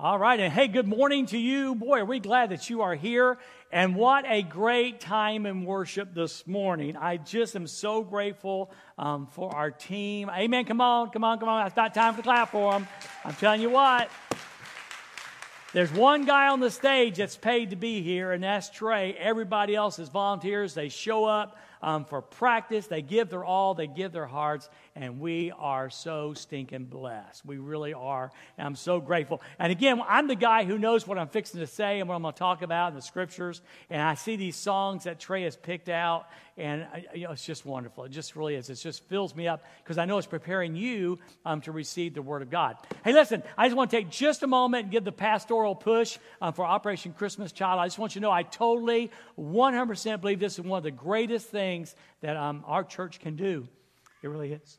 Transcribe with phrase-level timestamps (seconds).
[0.00, 1.74] All right, and hey, good morning to you.
[1.74, 3.36] Boy, are we glad that you are here.
[3.72, 6.96] And what a great time in worship this morning.
[6.96, 10.30] I just am so grateful um, for our team.
[10.30, 10.66] Amen.
[10.66, 11.66] Come on, come on, come on.
[11.66, 12.86] It's not time to clap for them.
[13.24, 14.08] I'm telling you what.
[15.72, 19.14] There's one guy on the stage that's paid to be here, and that's Trey.
[19.14, 20.74] Everybody else is volunteers.
[20.74, 22.86] They show up um, for practice.
[22.86, 27.46] They give their all, they give their hearts, and we are so stinking blessed.
[27.46, 28.32] We really are.
[28.56, 29.40] And I'm so grateful.
[29.58, 32.22] And again, I'm the guy who knows what I'm fixing to say and what I'm
[32.22, 33.62] going to talk about in the scriptures.
[33.90, 36.84] And I see these songs that Trey has picked out, and
[37.14, 38.04] you know, it's just wonderful.
[38.04, 38.68] It just really is.
[38.70, 42.22] It just fills me up because I know it's preparing you um, to receive the
[42.22, 42.76] Word of God.
[43.04, 46.18] Hey, listen, I just want to take just a moment and give the pastoral push
[46.42, 47.78] um, for Operation Christmas Child.
[47.78, 50.90] I just want you to know I totally, 100% believe this is one of the
[50.90, 53.68] greatest things that um, our church can do.
[54.22, 54.78] It really is.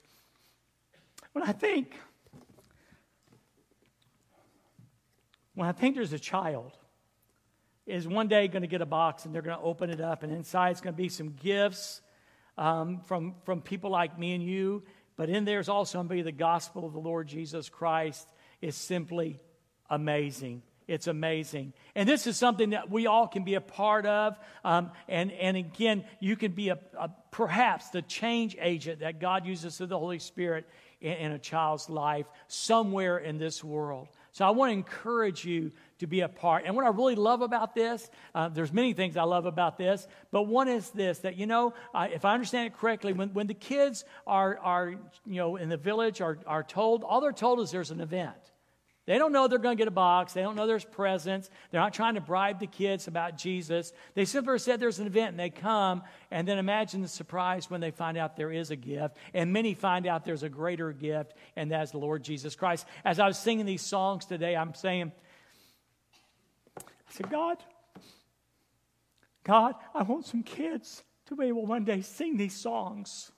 [1.39, 1.95] When I think,
[5.55, 6.73] when I think there's a child
[7.87, 10.23] is one day going to get a box and they're going to open it up,
[10.23, 12.01] and inside it's going to be some gifts
[12.57, 14.83] um, from, from people like me and you.
[15.15, 18.27] But in there is also going to be the gospel of the Lord Jesus Christ.
[18.59, 19.39] Is simply
[19.89, 20.63] amazing.
[20.89, 21.73] It's amazing.
[21.95, 24.37] And this is something that we all can be a part of.
[24.65, 29.45] Um, and, and again, you can be a, a, perhaps the change agent that God
[29.45, 30.67] uses through the Holy Spirit
[31.01, 34.07] in, in a child's life somewhere in this world.
[34.31, 36.63] So I want to encourage you to be a part.
[36.65, 40.07] And what I really love about this, uh, there's many things I love about this,
[40.31, 43.47] but one is this that, you know, uh, if I understand it correctly, when, when
[43.47, 44.89] the kids are, are,
[45.25, 48.37] you know, in the village are, are told, all they're told is there's an event.
[49.09, 50.33] They don't know they're going to get a box.
[50.33, 51.49] They don't know there's presents.
[51.71, 53.91] They're not trying to bribe the kids about Jesus.
[54.13, 57.81] They simply said there's an event and they come, and then imagine the surprise when
[57.81, 59.17] they find out there is a gift.
[59.33, 62.85] And many find out there's a greater gift, and that's the Lord Jesus Christ.
[63.03, 65.11] As I was singing these songs today, I'm saying,
[66.77, 67.57] I said, God,
[69.43, 73.31] God, I want some kids to be able one day sing these songs,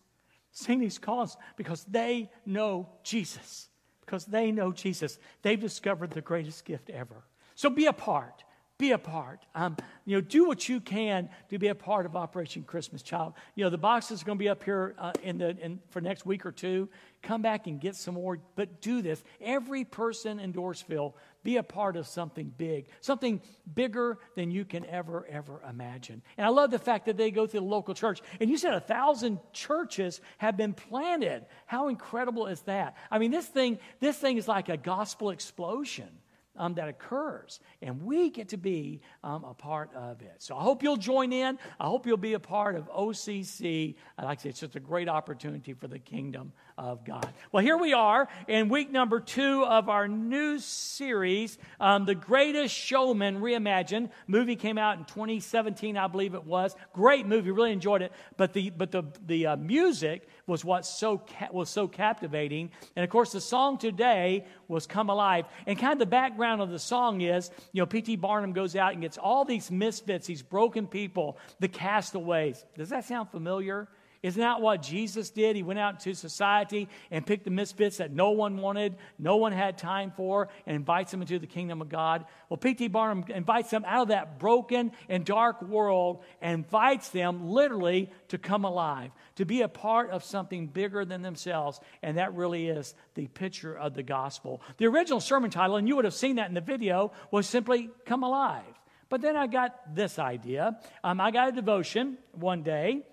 [0.51, 3.69] sing these songs because they know Jesus.
[4.11, 5.17] Because they know Jesus.
[5.41, 7.23] They've discovered the greatest gift ever.
[7.55, 8.43] So be a part
[8.81, 9.45] be a part.
[9.53, 13.33] Um, you know, do what you can to be a part of Operation Christmas Child.
[13.53, 16.01] You know, the boxes are going to be up here uh, in the in, for
[16.01, 16.89] next week or two.
[17.21, 19.23] Come back and get some more, but do this.
[19.39, 23.39] Every person in Dorrisville, be a part of something big, something
[23.71, 26.23] bigger than you can ever ever imagine.
[26.35, 28.19] And I love the fact that they go through the local church.
[28.39, 31.45] And you said a thousand churches have been planted.
[31.67, 32.97] How incredible is that?
[33.11, 36.09] I mean, this thing this thing is like a gospel explosion
[36.57, 37.59] um, that occurs.
[37.81, 40.35] And we get to be um, a part of it.
[40.39, 41.57] So I hope you'll join in.
[41.79, 43.95] I hope you'll be a part of OCC.
[44.17, 47.31] I like to say it's just a great opportunity for the kingdom of God.
[47.51, 52.75] Well, here we are in week number two of our new series, um, The Greatest
[52.75, 54.09] Showman Reimagined.
[54.27, 56.75] Movie came out in 2017, I believe it was.
[56.93, 58.11] Great movie, really enjoyed it.
[58.37, 62.71] But the, but the, the uh, music was what so ca- was so captivating.
[62.95, 66.69] And of course, the song today was "Come Alive." And kind of the background of
[66.69, 68.15] the song is, you know, P.T.
[68.17, 72.65] Barnum goes out and gets all these misfits, these broken people, the castaways.
[72.75, 73.87] Does that sound familiar?
[74.23, 75.55] Isn't that what Jesus did?
[75.55, 79.51] He went out into society and picked the misfits that no one wanted, no one
[79.51, 82.25] had time for, and invites them into the kingdom of God.
[82.47, 82.89] Well, P.T.
[82.89, 88.37] Barnum invites them out of that broken and dark world and invites them literally to
[88.37, 91.79] come alive, to be a part of something bigger than themselves.
[92.03, 94.61] And that really is the picture of the gospel.
[94.77, 97.89] The original sermon title, and you would have seen that in the video, was simply
[98.05, 98.61] Come Alive.
[99.09, 100.79] But then I got this idea.
[101.03, 103.03] Um, I got a devotion one day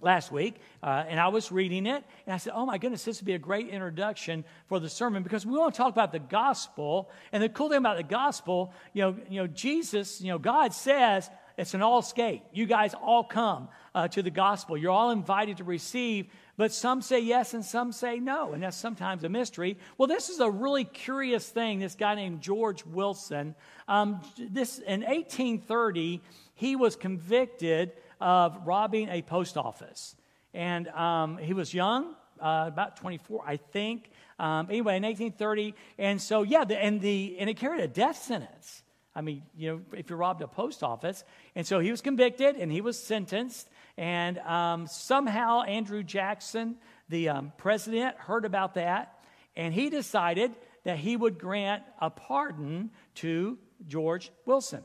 [0.00, 3.20] last week, uh, and I was reading it, and I said, Oh my goodness, this
[3.20, 6.18] would be a great introduction for the sermon because we want to talk about the
[6.18, 7.10] gospel.
[7.32, 10.74] And the cool thing about the gospel, you know, you know Jesus, you know, God
[10.74, 12.42] says it's an all skate.
[12.52, 14.76] You guys all come uh, to the gospel.
[14.76, 16.26] You're all invited to receive,
[16.58, 19.78] but some say yes and some say no, and that's sometimes a mystery.
[19.96, 21.78] Well, this is a really curious thing.
[21.78, 23.54] This guy named George Wilson,
[23.88, 26.20] um, this in 1830,
[26.54, 30.16] he was convicted of robbing a post office.
[30.54, 34.10] And um, he was young, uh, about 24, I think.
[34.38, 35.74] Um, anyway, in 1830.
[35.98, 38.82] And so, yeah, the, and, the, and it carried a death sentence.
[39.14, 41.24] I mean, you know, if you robbed a post office.
[41.54, 43.68] And so he was convicted and he was sentenced.
[43.96, 46.76] And um, somehow Andrew Jackson,
[47.08, 49.24] the um, president, heard about that.
[49.56, 50.52] And he decided
[50.84, 53.58] that he would grant a pardon to
[53.88, 54.82] George Wilson.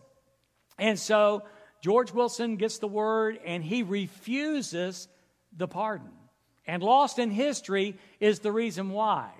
[0.80, 1.44] And so
[1.82, 5.08] George Wilson gets the word and he refuses
[5.56, 6.12] the pardon.
[6.68, 9.32] And lost in history is the reason why.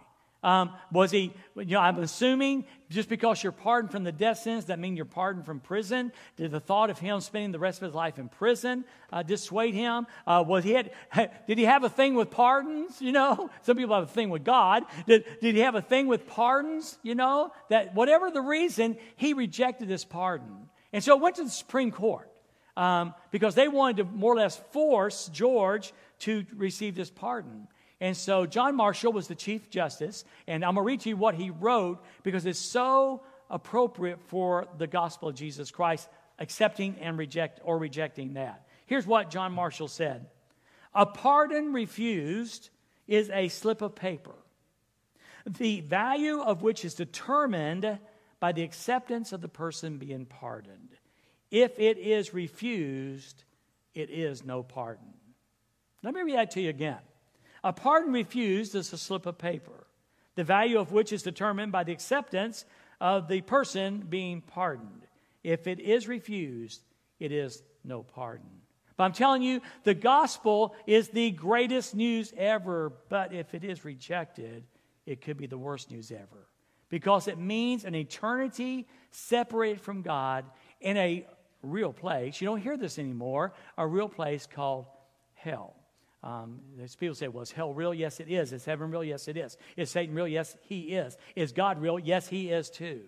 [0.44, 4.66] Um, was he, you know, I'm assuming just because you're pardoned from the death sentence,
[4.66, 6.12] that means you're pardoned from prison?
[6.36, 8.84] Did the thought of him spending the rest of his life in prison
[9.14, 10.08] uh, dissuade him?
[10.26, 10.92] Uh, was he had,
[11.48, 13.00] did he have a thing with pardons?
[13.00, 14.84] You know, some people have a thing with God.
[15.06, 16.98] Did, did he have a thing with pardons?
[17.04, 20.70] You know, that whatever the reason, he rejected this pardon.
[20.94, 22.30] And so it went to the Supreme Court
[22.76, 27.68] um, because they wanted to more or less force George to receive this pardon.
[28.00, 31.18] And so John Marshall was the Chief Justice, and I'm going to read to you
[31.18, 36.10] what he wrote because it's so appropriate for the gospel of Jesus Christ,
[36.40, 38.66] accepting and reject or rejecting that.
[38.88, 40.26] Here's what John Marshall said
[40.96, 42.70] A pardon refused
[43.08, 44.36] is a slip of paper,
[45.46, 48.00] the value of which is determined
[48.42, 50.90] by the acceptance of the person being pardoned.
[51.52, 53.44] If it is refused,
[53.94, 55.14] it is no pardon.
[56.04, 56.98] Let me read that to you again.
[57.64, 59.86] A pardon refused is a slip of paper,
[60.36, 62.66] the value of which is determined by the acceptance
[63.00, 65.06] of the person being pardoned.
[65.44, 66.82] If it is refused,
[67.20, 68.50] it is no pardon.
[68.98, 73.86] But I'm telling you, the gospel is the greatest news ever, but if it is
[73.86, 74.64] rejected,
[75.06, 76.48] it could be the worst news ever.
[76.92, 80.46] Because it means an eternity separated from God
[80.80, 81.26] in a
[81.64, 82.40] real place.
[82.40, 84.86] You don't hear this anymore, a real place called
[85.34, 85.76] hell.
[86.24, 86.60] Um,
[87.00, 87.96] people say, well, is hell real?
[87.96, 88.54] Yes, it is.
[88.54, 89.04] Is heaven real?
[89.04, 89.58] Yes, it is.
[89.76, 90.28] Is Satan real?
[90.28, 91.18] Yes, he is.
[91.36, 91.98] Is God real?
[91.98, 93.02] Yes, he is too.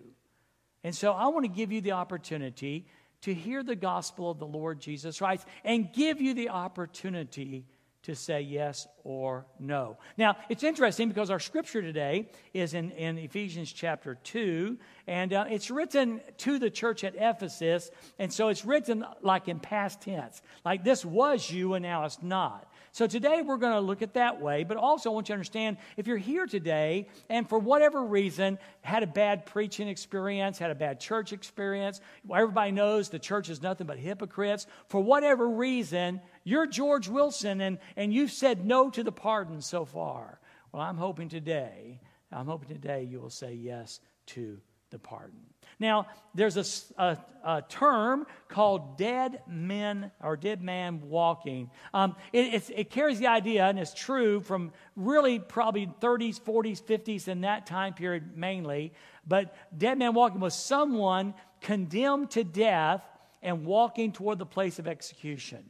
[0.82, 2.86] And so I want to give you the opportunity
[3.22, 7.66] to hear the gospel of the Lord Jesus Christ and give you the opportunity
[8.04, 9.96] to say yes or no.
[10.16, 15.46] Now, it's interesting because our scripture today is in, in Ephesians chapter 2, and uh,
[15.48, 20.42] it's written to the church at Ephesus, and so it's written like in past tense,
[20.64, 22.70] like this was you and now it's not.
[22.94, 25.34] So today we're going to look at that way, but also I want you to
[25.34, 30.70] understand if you're here today and for whatever reason had a bad preaching experience, had
[30.70, 32.00] a bad church experience,
[32.32, 34.68] everybody knows the church is nothing but hypocrites.
[34.86, 39.84] For whatever reason, you're George Wilson and, and you've said no to the pardon so
[39.84, 40.38] far.
[40.70, 42.00] Well, I'm hoping today,
[42.30, 45.40] I'm hoping today you will say yes to the pardon.
[45.78, 51.70] Now, there's a, a, a, term called dead men or dead man walking.
[51.92, 57.28] Um, it, it, carries the idea, and it's true from really probably 30s, 40s, 50s,
[57.28, 58.92] in that time period mainly.
[59.26, 63.02] But dead man walking was someone condemned to death
[63.42, 65.64] and walking toward the place of execution.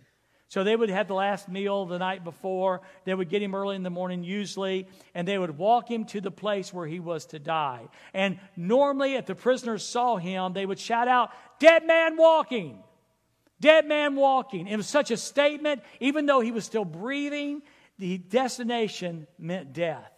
[0.55, 2.81] So they would have the last meal the night before.
[3.05, 6.21] They would get him early in the morning, usually, and they would walk him to
[6.21, 7.89] the place where he was to die.
[8.15, 12.85] And normally, if the prisoners saw him, they would shout out, Dead man walking!
[13.61, 14.69] Dead man walking.
[14.69, 17.63] It was such a statement, even though he was still breathing,
[17.99, 20.13] the destination meant death.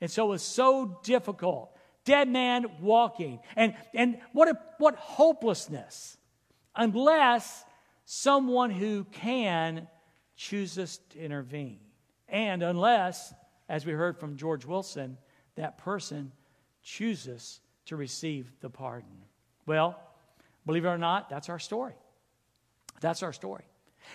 [0.00, 1.76] And so it was so difficult.
[2.06, 3.40] Dead man walking.
[3.56, 6.16] And, and what, a, what hopelessness.
[6.74, 7.66] Unless
[8.06, 9.86] someone who can
[10.36, 11.80] chooses to intervene.
[12.28, 13.34] And unless,
[13.68, 15.18] as we heard from George Wilson,
[15.56, 16.32] that person
[16.82, 19.24] chooses to receive the pardon.
[19.66, 20.00] Well,
[20.64, 21.94] believe it or not, that's our story.
[23.00, 23.64] That's our story.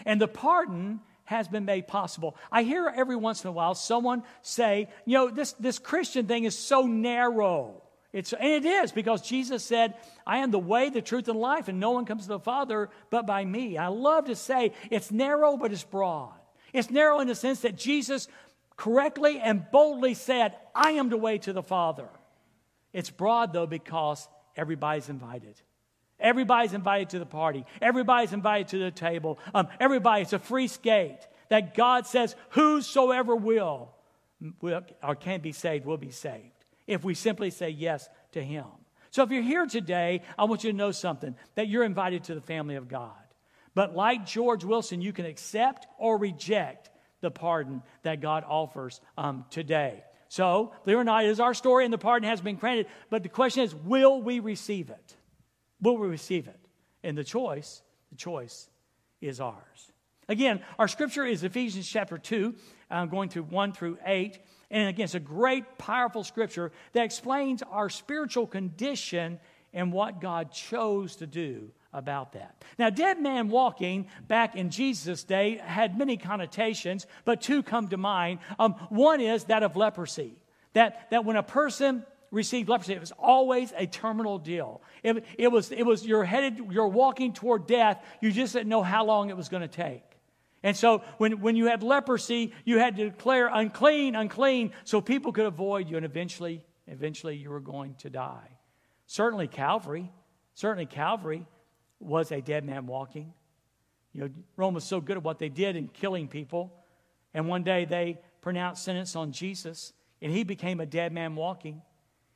[0.05, 2.35] And the pardon has been made possible.
[2.51, 6.45] I hear every once in a while someone say, you know, this, this Christian thing
[6.45, 7.81] is so narrow.
[8.13, 9.93] It's, and it is because Jesus said,
[10.27, 12.89] I am the way, the truth, and life, and no one comes to the Father
[13.09, 13.77] but by me.
[13.77, 16.33] I love to say it's narrow, but it's broad.
[16.73, 18.27] It's narrow in the sense that Jesus
[18.75, 22.09] correctly and boldly said, I am the way to the Father.
[22.91, 24.27] It's broad, though, because
[24.57, 25.55] everybody's invited.
[26.19, 27.65] Everybody's invited to the party.
[27.81, 29.39] Everybody's invited to the table.
[29.55, 33.93] Um, everybody, it's a free skate that God says, Whosoever will,
[34.59, 36.50] will or can be saved will be saved
[36.91, 38.65] if we simply say yes to Him.
[39.11, 42.35] So if you're here today, I want you to know something that you're invited to
[42.35, 43.11] the family of God.
[43.73, 46.89] But like George Wilson, you can accept or reject
[47.21, 50.03] the pardon that God offers um, today.
[50.27, 52.87] So, believe it or not, it is our story and the pardon has been granted.
[53.09, 55.15] But the question is, will we receive it?
[55.81, 56.59] Will we receive it?
[57.03, 57.81] And the choice,
[58.11, 58.69] the choice
[59.19, 59.91] is ours.
[60.29, 62.55] Again, our scripture is Ephesians chapter 2,
[62.89, 64.39] uh, going through 1 through 8.
[64.71, 69.39] And again, it's a great, powerful scripture that explains our spiritual condition
[69.73, 72.63] and what God chose to do about that.
[72.79, 77.97] Now, dead man walking back in Jesus' day had many connotations, but two come to
[77.97, 78.39] mind.
[78.57, 80.33] Um, one is that of leprosy,
[80.73, 84.81] that, that when a person received leprosy, it was always a terminal deal.
[85.03, 88.83] It, it, was, it was you're headed, you're walking toward death, you just didn't know
[88.83, 90.03] how long it was going to take.
[90.63, 95.31] And so when, when you had leprosy, you had to declare unclean, unclean, so people
[95.31, 98.57] could avoid you, and eventually, eventually you were going to die.
[99.07, 100.11] Certainly Calvary,
[100.53, 101.45] certainly Calvary
[101.99, 103.33] was a dead man walking.
[104.13, 106.73] You know, Rome was so good at what they did in killing people.
[107.33, 111.81] And one day they pronounced sentence on Jesus, and he became a dead man walking.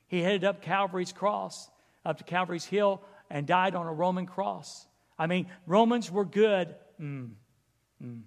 [0.08, 1.70] He headed up Calvary's cross,
[2.04, 4.86] up to Calvary's hill, and died on a Roman cross.
[5.18, 6.74] I mean, Romans were good.
[7.00, 7.32] Mm,
[8.02, 8.22] mm.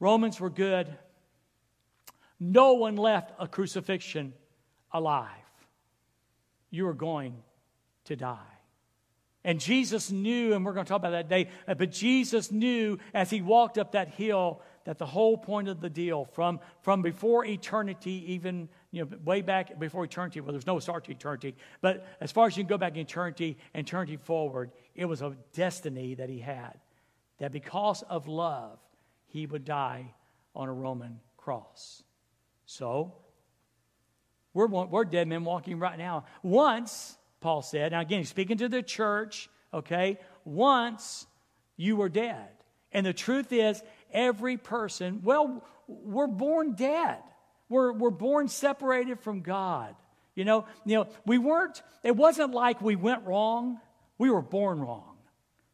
[0.00, 0.88] Romans were good.
[2.40, 4.34] No one left a crucifixion
[4.92, 5.30] alive.
[6.70, 7.36] You are going
[8.04, 8.38] to die.
[9.44, 13.28] And Jesus knew, and we're going to talk about that day, but Jesus knew as
[13.28, 17.44] he walked up that hill that the whole point of the deal from, from before
[17.44, 22.06] eternity, even you know, way back before eternity, well, there's no start to eternity, but
[22.20, 25.36] as far as you can go back in eternity and eternity forward, it was a
[25.52, 26.78] destiny that he had.
[27.38, 28.78] That because of love,
[29.34, 30.14] he would die
[30.54, 32.04] on a Roman cross.
[32.66, 33.14] So,
[34.54, 36.26] we're, we're dead men walking right now.
[36.44, 40.20] Once, Paul said, now again, he's speaking to the church, okay?
[40.44, 41.26] Once
[41.76, 42.46] you were dead.
[42.92, 47.18] And the truth is, every person, well, we're born dead.
[47.68, 49.96] We're, we're born separated from God.
[50.36, 53.80] You know, you know, we weren't, it wasn't like we went wrong,
[54.16, 55.13] we were born wrong.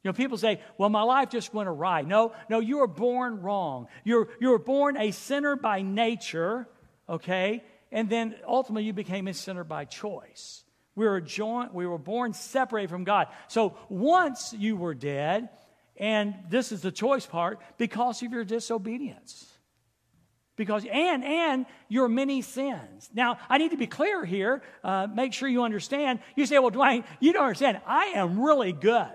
[0.02, 2.02] You know, people say, well, my life just went awry.
[2.02, 3.86] No, no, you were born wrong.
[4.02, 6.66] You're, you were born a sinner by nature,
[7.06, 7.62] okay?
[7.92, 10.64] And then ultimately you became a sinner by choice.
[10.94, 13.28] We were, joined, we were born separated from God.
[13.48, 15.50] So once you were dead,
[15.98, 19.46] and this is the choice part, because of your disobedience.
[20.56, 23.10] Because, and, and your many sins.
[23.12, 24.62] Now, I need to be clear here.
[24.82, 26.20] Uh, make sure you understand.
[26.36, 27.80] You say, well, Dwayne, you don't understand.
[27.86, 29.12] I am really good.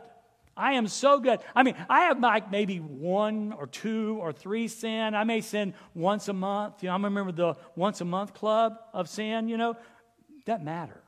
[0.57, 1.39] I am so good.
[1.53, 5.13] I mean, I have like maybe one or two or three sin.
[5.13, 6.81] I may sin once a month.
[6.81, 9.75] You know, I remember the once a month club of sin, you know.
[10.45, 11.01] That matter.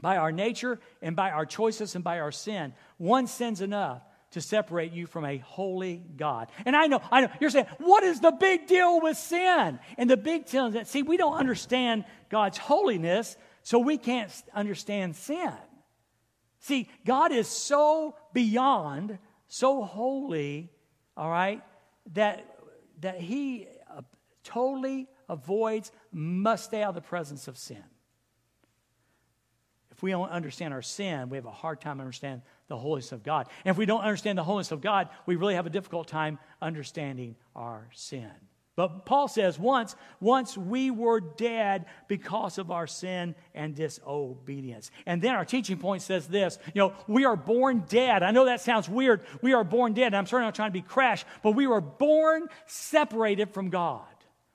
[0.00, 4.02] By our nature and by our choices and by our sin, one sin's enough
[4.32, 6.48] to separate you from a holy God.
[6.64, 9.78] And I know, I know, you're saying, what is the big deal with sin?
[9.96, 14.30] And the big deal is that, see, we don't understand God's holiness, so we can't
[14.52, 15.52] understand sin.
[16.60, 20.70] See, God is so beyond, so holy,
[21.16, 21.62] all right,
[22.14, 22.58] that,
[23.00, 24.02] that He uh,
[24.42, 27.82] totally avoids, must stay out of the presence of sin.
[29.90, 33.22] If we don't understand our sin, we have a hard time understanding the holiness of
[33.22, 33.48] God.
[33.64, 36.38] And if we don't understand the holiness of God, we really have a difficult time
[36.60, 38.30] understanding our sin.
[38.76, 44.90] But Paul says once, once we were dead because of our sin and disobedience.
[45.06, 48.22] And then our teaching point says this, you know, we are born dead.
[48.22, 49.22] I know that sounds weird.
[49.40, 50.12] We are born dead.
[50.12, 54.04] I'm certainly not trying to be crash, but we were born separated from God.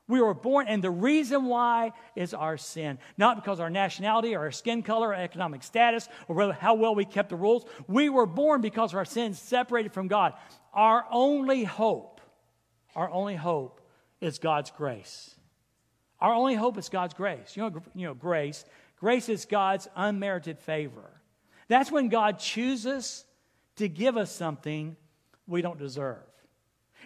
[0.08, 3.00] We were born, and the reason why is our sin.
[3.18, 7.06] Not because our nationality or our skin color or economic status or how well we
[7.06, 7.66] kept the rules.
[7.88, 10.34] We were born because of our sins separated from God.
[10.74, 12.22] Our only hope,
[12.94, 13.80] our only hope
[14.22, 15.36] is God's grace.
[16.20, 17.58] Our only hope is God's grace.
[17.58, 18.63] You know, you know, grace.
[19.00, 21.20] Grace is God's unmerited favor.
[21.68, 23.25] That's when God chooses
[23.78, 24.96] to give us something
[25.48, 26.24] we don't deserve.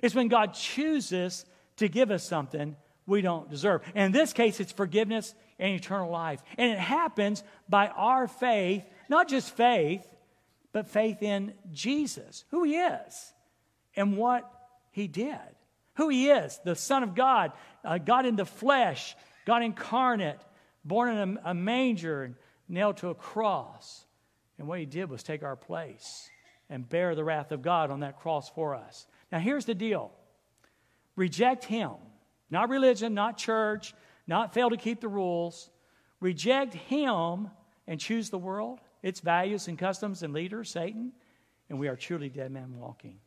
[0.01, 1.45] It's when God chooses
[1.77, 3.81] to give us something we don't deserve.
[3.95, 6.41] And in this case, it's forgiveness and eternal life.
[6.57, 10.05] And it happens by our faith, not just faith,
[10.73, 13.33] but faith in Jesus, who He is,
[13.95, 14.51] and what
[14.91, 15.54] He did
[15.95, 17.51] who he is the Son of God,
[17.83, 20.39] uh, God in the flesh, God incarnate,
[20.83, 22.35] born in a, a manger and
[22.67, 24.05] nailed to a cross.
[24.57, 26.29] And what he did was take our place
[26.69, 29.07] and bear the wrath of God on that cross for us.
[29.31, 30.11] Now, here's the deal
[31.15, 31.91] reject him,
[32.49, 33.93] not religion, not church,
[34.27, 35.69] not fail to keep the rules.
[36.19, 37.49] Reject him
[37.87, 41.11] and choose the world, its values and customs and leaders, Satan,
[41.69, 43.19] and we are truly dead men walking.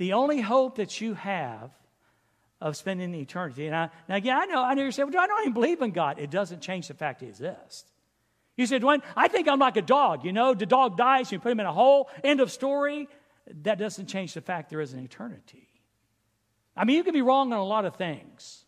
[0.00, 1.72] The only hope that you have
[2.58, 3.66] of spending eternity.
[3.66, 5.82] And I, now, again, I know, I know you say, well, I don't even believe
[5.82, 6.18] in God.
[6.18, 7.84] It doesn't change the fact He exists.
[8.56, 10.24] You said, Dwayne, I think I'm like a dog.
[10.24, 13.10] You know, the dog dies, you put him in a hole, end of story.
[13.60, 15.68] That doesn't change the fact there is an eternity.
[16.74, 18.64] I mean, you can be wrong on a lot of things.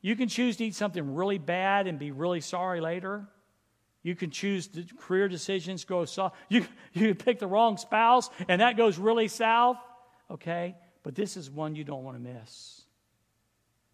[0.00, 3.28] You can choose to eat something really bad and be really sorry later.
[4.02, 6.34] You can choose career decisions go south.
[6.48, 9.78] You, you pick the wrong spouse and that goes really south.
[10.30, 10.76] Okay?
[11.02, 12.82] But this is one you don't want to miss.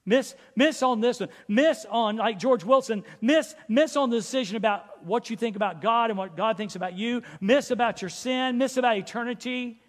[0.07, 1.31] Miss, miss on this one.
[1.49, 5.81] Miss on, like George Wilson, miss, miss on the decision about what you think about
[5.81, 7.23] God and what God thinks about you.
[7.41, 8.59] Miss about your sin.
[8.59, 9.81] Miss about eternity.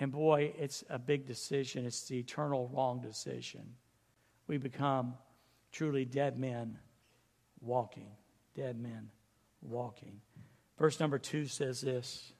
[0.00, 1.84] And boy, it's a big decision.
[1.84, 3.74] It's the eternal wrong decision.
[4.46, 5.14] We become
[5.70, 6.78] truly dead men
[7.60, 8.10] walking.
[8.54, 9.10] Dead men
[9.60, 10.20] walking.
[10.78, 12.32] Verse number two says this.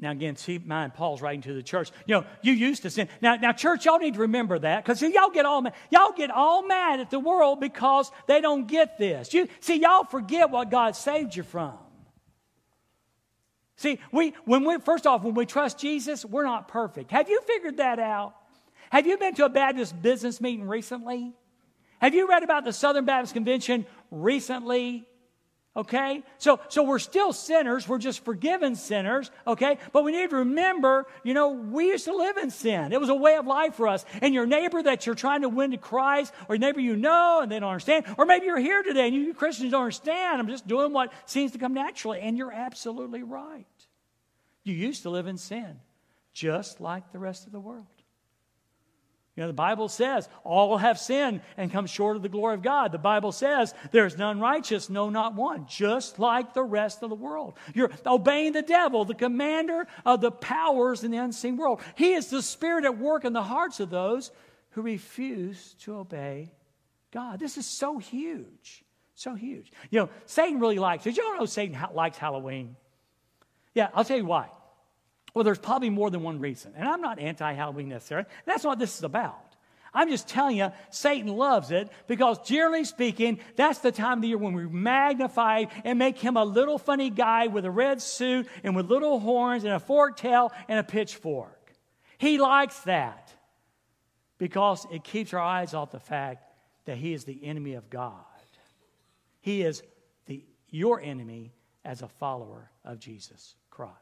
[0.00, 1.90] Now, again, keep in mind, Paul's writing to the church.
[2.06, 3.08] You know, you used to sin.
[3.20, 5.64] Now, now, church, y'all need to remember that because y'all get all.
[5.90, 9.32] Y'all get all mad at the world because they don't get this.
[9.32, 11.78] You see, y'all forget what God saved you from.
[13.76, 17.10] See, we when we first off, when we trust Jesus, we're not perfect.
[17.10, 18.34] Have you figured that out?
[18.90, 21.32] Have you been to a Baptist business meeting recently?
[22.00, 25.06] Have you read about the Southern Baptist Convention recently?
[25.76, 26.22] Okay?
[26.38, 27.88] So, so we're still sinners.
[27.88, 29.30] We're just forgiven sinners.
[29.46, 29.78] Okay?
[29.92, 32.92] But we need to remember, you know, we used to live in sin.
[32.92, 34.04] It was a way of life for us.
[34.22, 37.50] And your neighbor that you're trying to win to Christ, or neighbor you know and
[37.50, 40.40] they don't understand, or maybe you're here today and you Christians don't understand.
[40.40, 42.20] I'm just doing what seems to come naturally.
[42.20, 43.66] And you're absolutely right.
[44.62, 45.80] You used to live in sin,
[46.32, 47.86] just like the rest of the world.
[49.36, 52.62] You know, the Bible says all have sinned and come short of the glory of
[52.62, 52.92] God.
[52.92, 57.16] The Bible says there's none righteous, no, not one, just like the rest of the
[57.16, 57.54] world.
[57.74, 61.80] You're obeying the devil, the commander of the powers in the unseen world.
[61.96, 64.30] He is the spirit at work in the hearts of those
[64.70, 66.52] who refuse to obey
[67.10, 67.40] God.
[67.40, 68.84] This is so huge.
[69.16, 69.72] So huge.
[69.90, 72.76] You know, Satan really likes, did you all know Satan likes Halloween?
[73.74, 74.48] Yeah, I'll tell you why.
[75.34, 76.72] Well, there's probably more than one reason.
[76.76, 78.28] And I'm not anti Halloween necessarily.
[78.46, 79.54] That's not what this is about.
[79.92, 84.28] I'm just telling you, Satan loves it because, generally speaking, that's the time of the
[84.28, 88.48] year when we magnify and make him a little funny guy with a red suit
[88.64, 91.72] and with little horns and a forked tail and a pitchfork.
[92.18, 93.32] He likes that
[94.38, 96.44] because it keeps our eyes off the fact
[96.86, 98.24] that he is the enemy of God.
[99.40, 99.82] He is
[100.26, 101.52] the, your enemy
[101.84, 103.94] as a follower of Jesus Christ.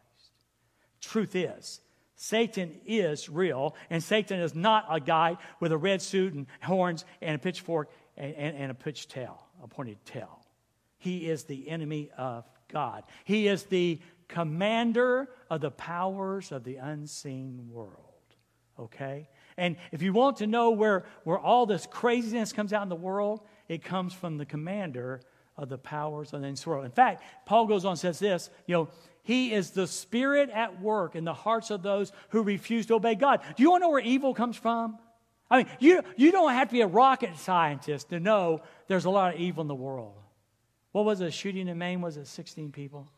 [1.03, 1.81] Truth is,
[2.17, 7.05] Satan is real, and Satan is not a guy with a red suit and horns
[7.21, 10.41] and a pitchfork and, and, and a pitch tail, a pointed tail.
[10.99, 13.03] He is the enemy of God.
[13.25, 17.99] He is the commander of the powers of the unseen world.
[18.79, 19.29] Okay?
[19.57, 22.95] And if you want to know where, where all this craziness comes out in the
[22.95, 25.21] world, it comes from the commander
[25.62, 26.85] of the powers of unseen world.
[26.85, 28.88] In fact, Paul goes on and says this, you know,
[29.22, 33.14] he is the spirit at work in the hearts of those who refuse to obey
[33.14, 33.40] God.
[33.57, 34.98] Do you want to know where evil comes from?
[35.48, 39.11] I mean, you, you don't have to be a rocket scientist to know there's a
[39.11, 40.16] lot of evil in the world.
[40.90, 42.01] What was a shooting in Maine?
[42.01, 43.09] Was it 16 people?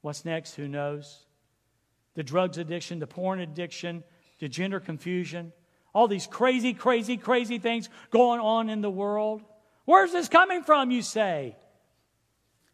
[0.00, 0.54] What's next?
[0.56, 1.24] Who knows?
[2.14, 4.02] The drugs addiction, the porn addiction,
[4.40, 5.52] the gender confusion,
[5.94, 9.42] all these crazy, crazy, crazy things going on in the world.
[9.88, 11.56] Where's this coming from, you say?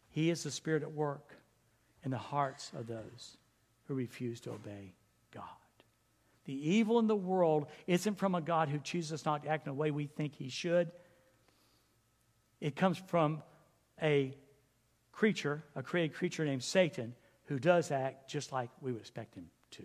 [0.09, 1.33] He is the spirit at work
[2.03, 3.37] in the hearts of those
[3.85, 4.91] who refuse to obey
[5.33, 5.45] God.
[6.43, 9.71] The evil in the world isn't from a God who chooses not to act in
[9.71, 10.91] the way we think he should.
[12.59, 13.41] It comes from
[14.01, 14.35] a
[15.13, 19.45] creature, a created creature named Satan, who does act just like we would expect him
[19.71, 19.83] to.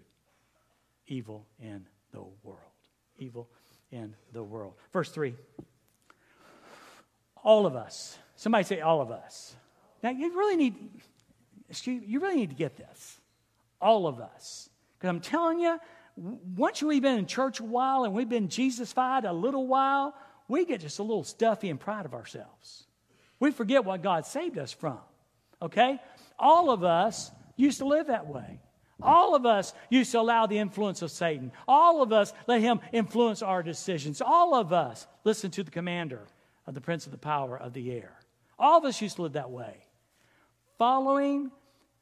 [1.06, 2.58] Evil in the world.
[3.20, 3.48] Evil
[3.92, 4.74] in the world.
[4.92, 5.32] Verse 3.
[7.42, 8.18] All of us.
[8.36, 9.54] Somebody say, all of us.
[10.02, 10.74] Now, you really need,
[11.68, 13.20] excuse, you really need to get this.
[13.80, 14.68] All of us.
[14.98, 15.78] Because I'm telling you,
[16.16, 20.14] once we've been in church a while and we've been Jesus-fied a little while,
[20.48, 22.86] we get just a little stuffy and proud of ourselves.
[23.38, 24.98] We forget what God saved us from.
[25.62, 25.98] Okay?
[26.38, 28.60] All of us used to live that way.
[29.02, 31.52] All of us used to allow the influence of Satan.
[31.66, 34.20] All of us let him influence our decisions.
[34.20, 36.26] All of us listen to the commander
[36.70, 38.16] of the prince of the power of the air.
[38.56, 39.74] All of us used to live that way,
[40.78, 41.50] following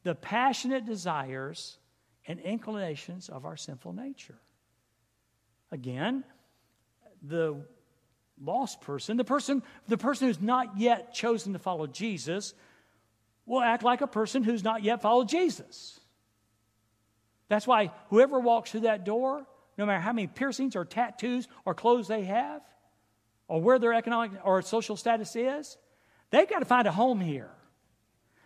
[0.03, 1.79] the passionate desires
[2.27, 4.39] and inclinations of our sinful nature.
[5.73, 6.23] Again,
[7.23, 7.65] the
[8.39, 12.53] lost person, the person, the person who's not yet chosen to follow Jesus,
[13.47, 15.99] will act like a person who's not yet followed Jesus.
[17.49, 19.47] That's why whoever walks through that door,
[19.79, 22.61] no matter how many piercings or tattoos or clothes they have,
[23.49, 25.77] or where their economic or social status is,
[26.31, 27.51] they've got to find a home here.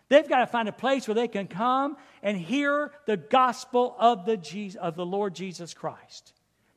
[0.08, 4.26] They've got to find a place where they can come and hear the gospel of
[4.26, 6.34] the, Jesus, of the Lord Jesus Christ.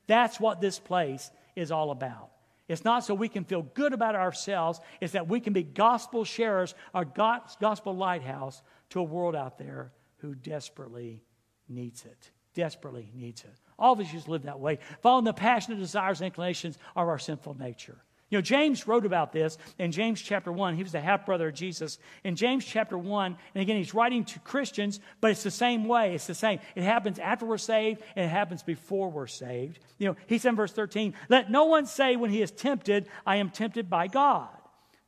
[0.07, 2.29] That's what this place is all about.
[2.67, 6.23] It's not so we can feel good about ourselves, it's that we can be gospel
[6.23, 8.61] sharers, our gospel lighthouse
[8.91, 11.21] to a world out there who desperately
[11.67, 12.31] needs it.
[12.53, 13.53] Desperately needs it.
[13.77, 17.19] All of us to live that way, following the passionate desires and inclinations of our
[17.19, 17.97] sinful nature.
[18.29, 20.75] You know, James wrote about this in James chapter 1.
[20.75, 21.99] He was the half brother of Jesus.
[22.23, 26.15] In James chapter 1, and again, he's writing to Christians, but it's the same way.
[26.15, 26.59] It's the same.
[26.75, 29.79] It happens after we're saved, and it happens before we're saved.
[29.99, 33.07] You know, he said in verse 13, Let no one say when he is tempted,
[33.27, 34.49] I am tempted by God.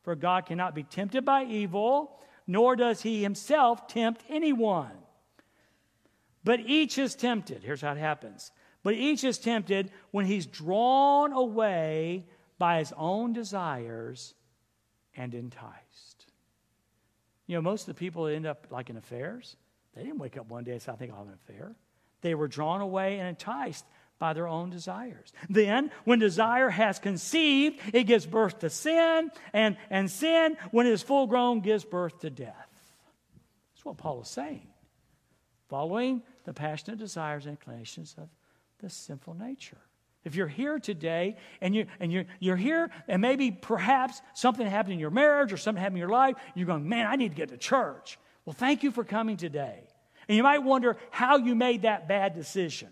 [0.04, 4.92] For God cannot be tempted by evil, nor does he himself tempt anyone.
[6.44, 7.64] But each is tempted.
[7.64, 8.52] Here's how it happens.
[8.84, 12.26] But each is tempted when he's drawn away
[12.58, 14.34] by his own desires
[15.16, 16.26] and enticed.
[17.46, 19.56] You know, most of the people that end up like in affairs,
[19.96, 21.76] they didn't wake up one day and say, I think I'll have an affair.
[22.22, 23.86] They were drawn away and enticed
[24.20, 25.32] by their own desires.
[25.50, 30.94] Then, when desire has conceived, it gives birth to sin, and, and sin, when it
[30.94, 32.68] is full grown, gives birth to death.
[33.76, 34.68] That's what Paul is saying.
[35.70, 38.30] Following the passionate desires and inclinations of
[38.80, 39.78] the sinful nature.
[40.28, 44.94] If you're here today and, you, and you're, you're here and maybe perhaps something happened
[44.94, 47.36] in your marriage or something happened in your life, you're going, man, I need to
[47.36, 48.20] get to church.
[48.44, 49.80] Well, thank you for coming today.
[50.28, 52.90] And you might wonder how you made that bad decision.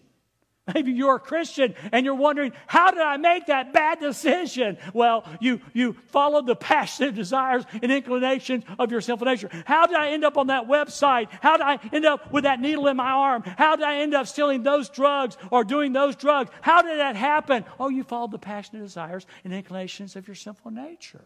[0.74, 4.80] Maybe you're a Christian and you're wondering, how did I make that bad decision?
[4.94, 9.50] Well, you, you followed the passionate desires and inclinations of your sinful nature.
[9.66, 11.28] How did I end up on that website?
[11.30, 13.44] How did I end up with that needle in my arm?
[13.44, 16.50] How did I end up stealing those drugs or doing those drugs?
[16.62, 17.64] How did that happen?
[17.80, 21.26] Oh, you followed the passionate desires and inclinations of your sinful nature.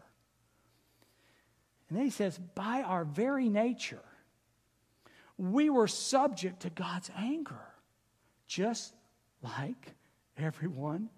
[1.87, 4.03] And then he says, by our very nature,
[5.37, 7.61] we were subject to God's anger,
[8.45, 8.93] just
[9.43, 9.95] like
[10.37, 11.09] everyone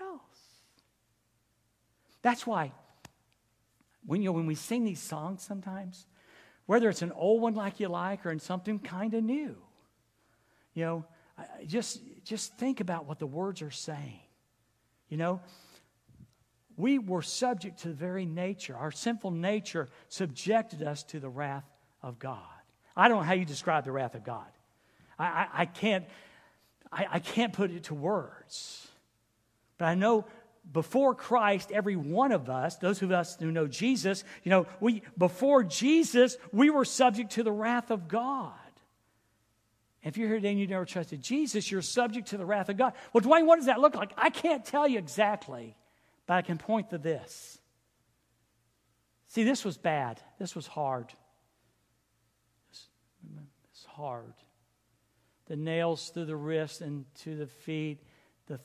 [0.00, 0.20] else.
[2.22, 2.72] That's why
[4.06, 6.06] when, you know, when we sing these songs sometimes,
[6.66, 9.56] whether it's an old one like you like or in something kind of new,
[10.74, 11.04] you know,
[11.66, 14.20] just, just think about what the words are saying.
[15.08, 15.40] You know,
[16.76, 21.64] we were subject to the very nature, our sinful nature subjected us to the wrath
[22.02, 22.40] of God.
[22.96, 24.46] I don't know how you describe the wrath of God.
[25.18, 26.04] I, I, I can't,
[26.94, 28.86] I, I can't put it to words.
[29.78, 30.24] But I know
[30.70, 35.02] before Christ, every one of us, those of us who know Jesus, you know, we
[35.18, 38.52] before Jesus, we were subject to the wrath of God.
[40.02, 42.76] If you're here today and you never trusted Jesus, you're subject to the wrath of
[42.76, 42.92] God.
[43.12, 44.12] Well, Dwayne, what does that look like?
[44.16, 45.76] I can't tell you exactly,
[46.26, 47.58] but I can point to this.
[49.28, 50.20] See, this was bad.
[50.38, 51.12] This was hard.
[52.70, 54.34] It's hard
[55.46, 58.00] the nails through the wrists and to the feet,
[58.46, 58.58] the,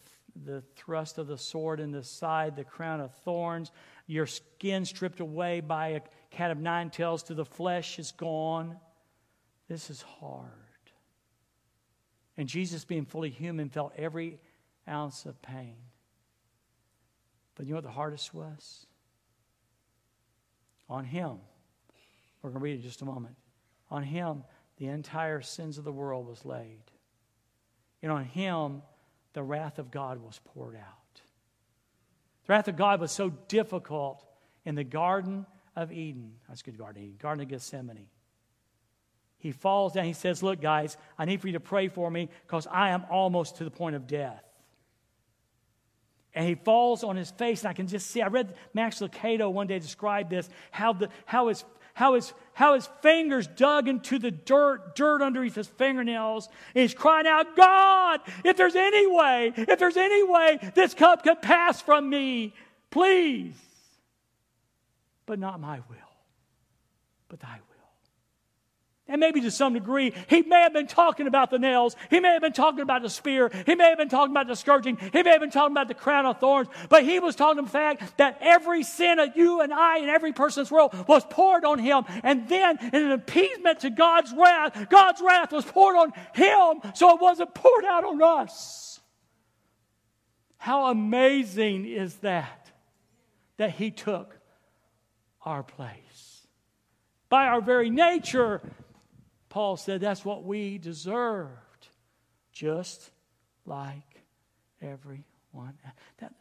[0.45, 3.71] the thrust of the sword in the side, the crown of thorns,
[4.07, 8.77] your skin stripped away by a cat of nine tails to the flesh is gone.
[9.67, 10.49] This is hard.
[12.37, 14.39] And Jesus, being fully human, felt every
[14.87, 15.75] ounce of pain.
[17.55, 18.85] But you know what the hardest was?
[20.89, 21.39] On him.
[22.41, 23.35] We're going to read it in just a moment.
[23.91, 24.43] On him,
[24.79, 26.81] the entire sins of the world was laid.
[28.01, 28.81] And on him,
[29.33, 31.21] the wrath of God was poured out.
[32.45, 34.25] The wrath of God was so difficult
[34.65, 36.31] in the Garden of Eden.
[36.47, 38.07] That's good Garden of Eden, Garden of Gethsemane.
[39.37, 40.05] He falls down.
[40.05, 43.05] He says, Look, guys, I need for you to pray for me because I am
[43.09, 44.43] almost to the point of death.
[46.33, 48.21] And he falls on his face, and I can just see.
[48.21, 51.65] I read Max Lucado one day describe this how, the, how his
[51.99, 56.49] how his, how his fingers dug into the dirt, dirt underneath his fingernails.
[56.75, 61.23] And he's crying out, God, if there's any way, if there's any way this cup
[61.23, 62.53] could pass from me,
[62.91, 63.55] please.
[65.25, 65.97] But not my will,
[67.29, 67.68] but thy will.
[69.09, 71.95] And maybe to some degree, he may have been talking about the nails.
[72.11, 73.49] He may have been talking about the spear.
[73.65, 74.97] He may have been talking about the scourging.
[75.11, 76.69] He may have been talking about the crown of thorns.
[76.89, 80.09] But he was talking about the fact that every sin of you and I and
[80.09, 82.05] every person in this world was poured on him.
[82.23, 87.15] And then, in an appeasement to God's wrath, God's wrath was poured on him, so
[87.15, 88.99] it wasn't poured out on us.
[90.57, 92.69] How amazing is that?
[93.57, 94.37] That he took
[95.41, 96.47] our place.
[97.29, 98.61] By our very nature,
[99.49, 101.87] Paul said that's what we deserved,
[102.51, 103.09] just
[103.65, 104.23] like
[104.81, 105.23] everyone.
[106.19, 106.33] That,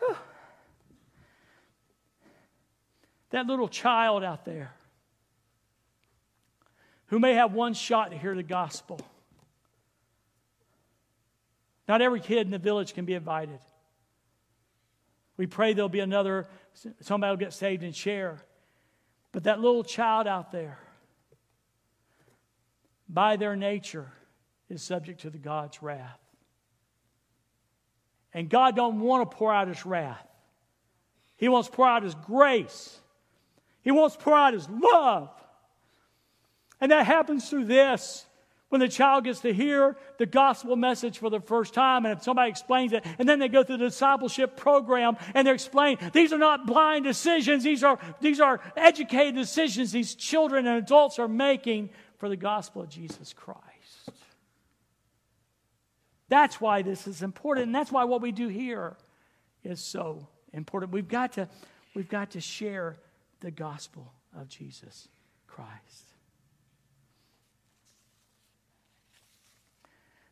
[3.30, 4.74] that little child out there
[7.06, 9.00] who may have one shot to hear the gospel.
[11.86, 13.60] Not every kid in the village can be invited.
[15.38, 16.48] We pray there'll be another,
[17.00, 18.42] somebody will get saved and share.
[19.32, 20.78] But that little child out there,
[23.08, 24.10] by their nature,
[24.68, 26.20] is subject to the God's wrath.
[28.32, 30.26] And God don't want to pour out his wrath.
[31.36, 32.98] He wants to pour out his grace.
[33.82, 35.30] He wants to pour out his love.
[36.80, 38.26] And that happens through this.
[38.68, 42.22] When the child gets to hear the gospel message for the first time, and if
[42.22, 46.34] somebody explains it, and then they go through the discipleship program and they're explained, these
[46.34, 51.28] are not blind decisions, these are, these are educated decisions these children and adults are
[51.28, 53.64] making for the gospel of Jesus Christ.
[56.28, 58.98] That's why this is important, and that's why what we do here
[59.64, 60.92] is so important.
[60.92, 61.48] We've got to,
[61.94, 62.98] we've got to share
[63.40, 65.08] the gospel of Jesus
[65.46, 66.07] Christ.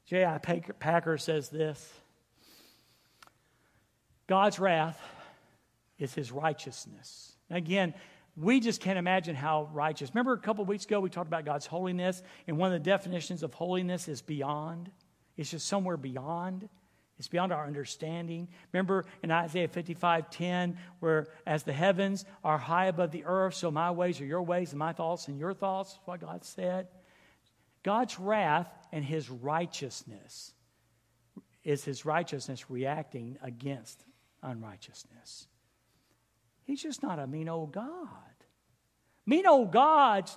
[0.06, 0.38] J.I.
[0.38, 1.92] Packer says this
[4.26, 5.00] God's wrath
[5.98, 7.32] is his righteousness.
[7.50, 7.94] Again,
[8.36, 10.10] we just can't imagine how righteous.
[10.10, 13.42] Remember a couple weeks ago we talked about God's holiness, and one of the definitions
[13.42, 14.90] of holiness is beyond.
[15.36, 16.68] It's just somewhere beyond.
[17.18, 18.48] It's beyond our understanding.
[18.72, 23.70] Remember in Isaiah 55 10, where as the heavens are high above the earth, so
[23.70, 26.88] my ways are your ways, and my thoughts and your thoughts, what God said.
[27.86, 30.52] God's wrath and his righteousness
[31.62, 34.04] is his righteousness reacting against
[34.42, 35.46] unrighteousness.
[36.64, 38.08] He's just not a mean old God.
[39.24, 40.36] Mean old gods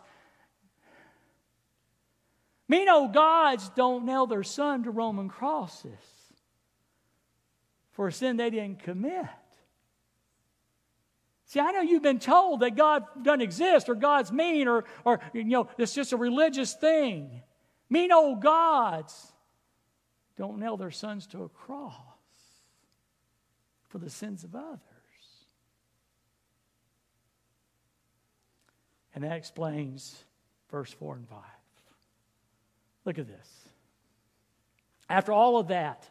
[2.67, 5.89] Mean old gods don't nail their son to Roman crosses
[7.93, 9.25] for a sin they didn't commit.
[11.49, 15.19] See, I know you've been told that God doesn't exist or God's mean or, or
[15.33, 17.41] you know, it's just a religious thing.
[17.89, 19.33] Mean old gods
[20.37, 21.95] don't nail their sons to a cross
[23.87, 24.79] for the sins of others.
[29.15, 30.23] And that explains
[30.69, 31.39] verse 4 and 5.
[33.05, 33.49] Look at this.
[35.09, 36.07] After all of that,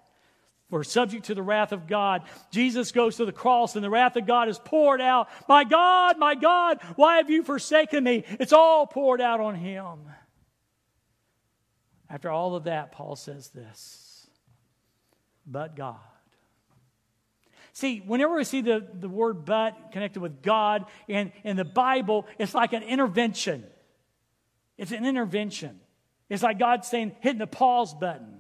[0.70, 2.22] we're subject to the wrath of God.
[2.50, 5.28] Jesus goes to the cross and the wrath of God is poured out.
[5.48, 8.24] My God, my God, why have you forsaken me?
[8.38, 10.00] It's all poured out on him.
[12.10, 14.28] After all of that, Paul says this
[15.46, 15.96] But God.
[17.72, 22.26] See, whenever we see the, the word but connected with God in, in the Bible,
[22.38, 23.64] it's like an intervention.
[24.76, 25.78] It's an intervention.
[26.28, 28.37] It's like God saying, hitting the pause button.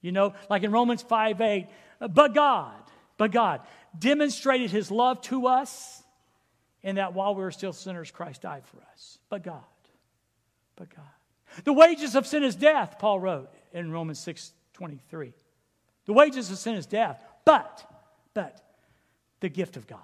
[0.00, 1.66] You know, like in Romans 5 8,
[2.10, 2.74] but God,
[3.16, 3.60] but God
[3.98, 6.02] demonstrated his love to us
[6.82, 9.18] in that while we were still sinners, Christ died for us.
[9.28, 9.64] But God,
[10.76, 11.04] but God.
[11.64, 15.32] The wages of sin is death, Paul wrote in Romans 6 23.
[16.06, 17.84] The wages of sin is death, but,
[18.32, 18.62] but
[19.40, 19.98] the gift of God,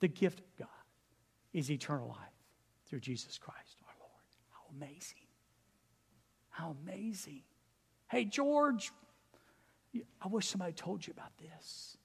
[0.00, 0.68] the gift of God
[1.52, 2.18] is eternal life
[2.86, 4.10] through Jesus Christ our Lord.
[4.50, 5.28] How amazing.
[6.50, 7.42] How amazing.
[8.12, 8.92] Hey, George,
[10.20, 11.96] I wish somebody told you about this.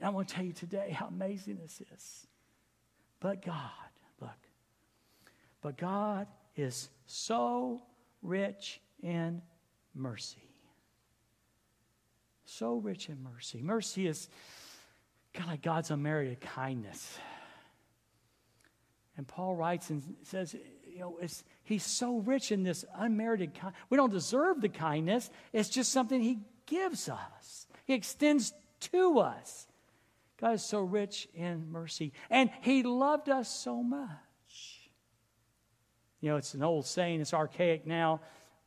[0.00, 2.26] And I want to tell you today how amazing this is.
[3.20, 3.70] But God,
[4.20, 4.30] look,
[5.62, 7.84] but God is so
[8.20, 9.42] rich in
[9.94, 10.50] mercy.
[12.44, 13.62] So rich in mercy.
[13.62, 14.28] Mercy is
[15.34, 17.16] kind of like God's unmerited kindness.
[19.16, 21.18] And Paul writes and says, you know,
[21.64, 23.80] he's so rich in this unmerited kindness.
[23.90, 25.30] We don't deserve the kindness.
[25.52, 27.66] It's just something he gives us.
[27.86, 29.66] He extends to us.
[30.40, 32.12] God is so rich in mercy.
[32.30, 34.10] And he loved us so much.
[36.20, 38.20] You know, it's an old saying, it's archaic now,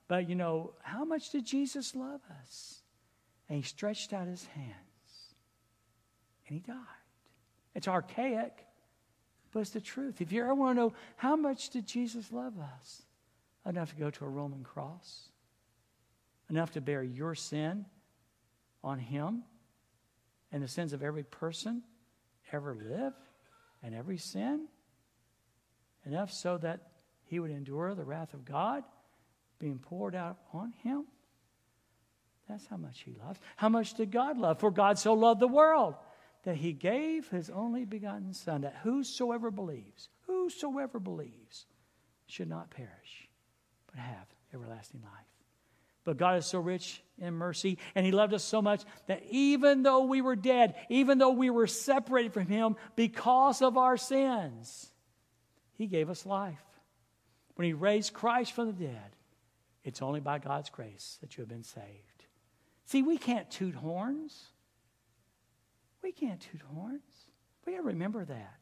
[0.07, 2.81] but you know, how much did Jesus love us?
[3.49, 5.33] And he stretched out his hands
[6.47, 6.75] and he died.
[7.73, 8.66] It's archaic,
[9.57, 10.21] it's the truth.
[10.21, 13.03] If you ever want to know how much did Jesus love us,
[13.65, 15.29] enough to go to a Roman cross,
[16.49, 17.85] enough to bear your sin
[18.83, 19.43] on him
[20.51, 21.83] and the sins of every person
[22.51, 23.15] ever lived
[23.83, 24.67] and every sin,
[26.05, 26.79] enough so that
[27.25, 28.83] he would endure the wrath of God
[29.59, 31.05] being poured out on him.
[32.47, 33.39] That's how much he loves.
[33.57, 34.59] How much did God love?
[34.59, 35.95] For God so loved the world
[36.47, 41.65] that he gave his only begotten Son, that whosoever believes, whosoever believes,
[42.25, 43.27] should not perish,
[43.87, 45.11] but have everlasting life.
[46.05, 49.83] But God is so rich in mercy, and He loved us so much that even
[49.83, 54.89] though we were dead, even though we were separated from Him because of our sins,
[55.73, 56.63] He gave us life.
[57.55, 59.17] When He raised Christ from the dead,
[59.83, 62.23] it's only by God's grace that you have been saved.
[62.85, 64.47] See, we can't toot horns.
[66.07, 67.01] We can't toot horns.
[67.65, 68.59] We got to remember that.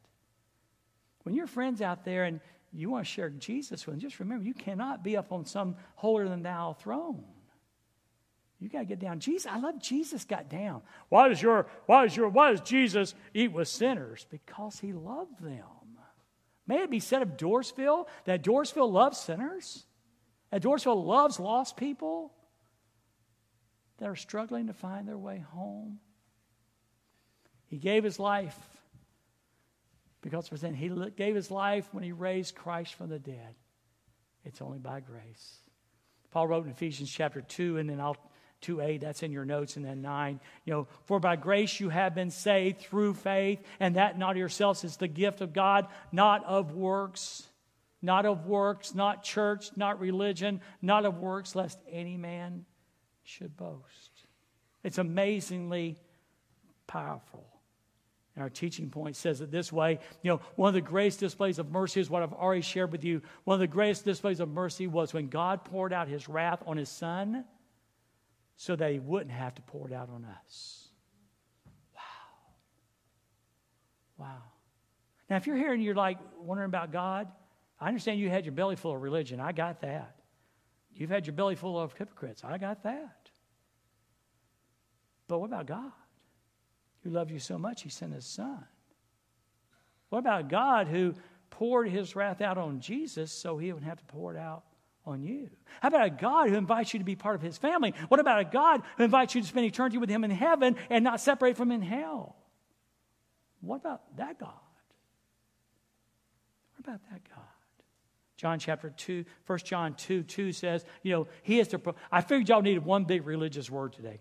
[1.22, 2.40] When your friends out there and
[2.72, 5.76] you want to share Jesus with them, just remember you cannot be up on some
[5.94, 7.22] holier than thou throne.
[8.58, 9.20] You got to get down.
[9.20, 10.82] Jesus, I love Jesus got down.
[11.08, 14.26] Why does your why does your why does Jesus eat with sinners?
[14.28, 15.62] Because he loved them.
[16.66, 19.86] May it be said of Dorrisville that Dorrisville loves sinners.
[20.50, 22.32] That Dorrisville loves lost people
[23.98, 26.00] that are struggling to find their way home.
[27.68, 28.56] He gave his life
[30.22, 30.74] because for sin.
[30.74, 33.54] He gave his life when he raised Christ from the dead.
[34.44, 35.58] It's only by grace.
[36.30, 38.16] Paul wrote in Ephesians chapter 2, and then I'll
[38.62, 40.40] 2 8, that's in your notes, and then 9.
[40.64, 44.36] You know, for by grace you have been saved through faith, and that not of
[44.38, 47.44] yourselves is the gift of God, not of works,
[48.02, 52.64] not of works, not church, not religion, not of works, lest any man
[53.22, 54.10] should boast.
[54.82, 55.98] It's amazingly
[56.86, 57.46] powerful.
[58.36, 59.98] And our teaching point says it this way.
[60.22, 63.02] You know, one of the greatest displays of mercy is what I've already shared with
[63.02, 63.22] you.
[63.44, 66.76] One of the greatest displays of mercy was when God poured out his wrath on
[66.76, 67.46] his son
[68.56, 70.88] so that he wouldn't have to pour it out on us.
[71.94, 72.02] Wow.
[74.18, 74.42] Wow.
[75.30, 77.28] Now, if you're here and you're like wondering about God,
[77.80, 79.40] I understand you had your belly full of religion.
[79.40, 80.16] I got that.
[80.94, 82.44] You've had your belly full of hypocrites.
[82.44, 83.30] I got that.
[85.26, 85.92] But what about God?
[87.06, 88.64] Who loved you so much, he sent his son.
[90.08, 91.14] What about God who
[91.50, 94.64] poured his wrath out on Jesus so he wouldn't have to pour it out
[95.04, 95.48] on you?
[95.80, 97.94] How about a God who invites you to be part of his family?
[98.08, 101.02] What about a God who invites you to spend eternity with him in heaven and
[101.04, 102.36] not separate from in hell?
[103.60, 104.52] What about that God?
[106.74, 107.44] What about that God?
[108.36, 112.48] John chapter 2, 1 John 2, 2 says, you know, he is the, I figured
[112.48, 114.20] y'all needed one big religious word today.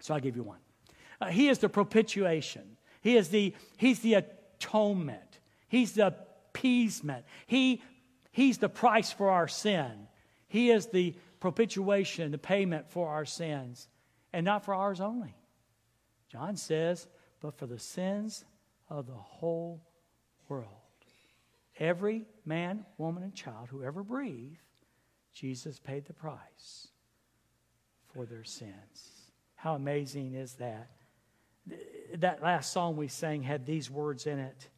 [0.00, 0.58] So I'll give you one.
[1.22, 2.76] Uh, he is the propitiation.
[3.00, 5.38] He is the, he's the atonement.
[5.68, 7.24] He's the appeasement.
[7.46, 7.80] He,
[8.32, 10.08] he's the price for our sin.
[10.48, 13.86] He is the propitiation, the payment for our sins,
[14.32, 15.36] and not for ours only.
[16.28, 17.06] John says,
[17.40, 18.44] but for the sins
[18.88, 19.80] of the whole
[20.48, 20.66] world.
[21.78, 24.58] Every man, woman, and child who ever breathed,
[25.32, 26.88] Jesus paid the price
[28.12, 29.30] for their sins.
[29.54, 30.90] How amazing is that?
[32.16, 34.68] That last song we sang had these words in it.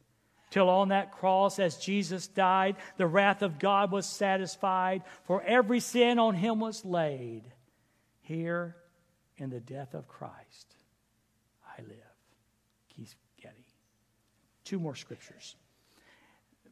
[0.51, 5.79] Till on that cross, as Jesus died, the wrath of God was satisfied, for every
[5.79, 7.43] sin on him was laid.
[8.21, 8.75] Here
[9.37, 10.75] in the death of Christ,
[11.77, 11.97] I live.
[12.95, 13.65] Keith Getty.
[14.63, 15.55] Two more scriptures.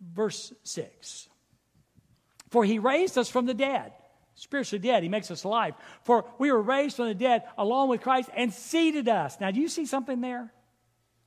[0.02, 1.28] Verse 6
[2.50, 3.94] For he raised us from the dead
[4.36, 5.04] spiritually dead.
[5.04, 5.76] He makes us alive.
[6.04, 9.38] For we were raised from the dead along with Christ and seated us.
[9.40, 10.52] Now, do you see something there?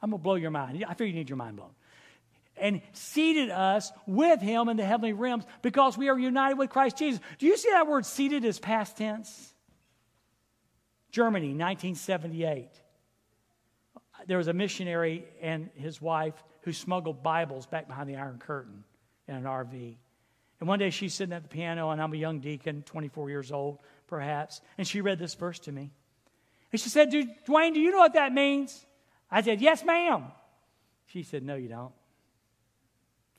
[0.02, 0.84] I'm going to blow your mind.
[0.88, 1.70] I feel you need your mind blown.
[2.56, 6.96] And seated us with him in the heavenly realms because we are united with Christ
[6.96, 7.20] Jesus.
[7.38, 9.54] Do you see that word seated as past tense?
[11.10, 12.68] Germany, 1978.
[14.26, 18.84] There was a missionary and his wife who smuggled Bibles back behind the Iron Curtain
[19.28, 19.96] in an RV.
[20.60, 23.52] And one day she's sitting at the piano, and I'm a young deacon, 24 years
[23.52, 25.90] old, perhaps, and she read this verse to me.
[26.72, 28.86] And she said, Dwayne, do you know what that means?
[29.30, 30.24] I said, Yes, ma'am.
[31.06, 31.92] She said, No, you don't.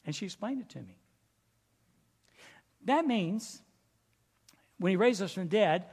[0.06, 0.98] And she explained it to me.
[2.86, 3.62] That means
[4.80, 5.86] when he raised us from the dead,